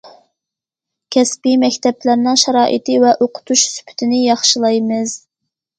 كەسپىي 1.15 1.59
مەكتەپلەرنىڭ 1.65 2.41
شارائىتى 2.45 2.99
ۋە 3.05 3.15
ئوقۇتۇش 3.27 3.69
سۈپىتىنى 3.77 4.27
ياخشىلايمىز. 4.27 5.21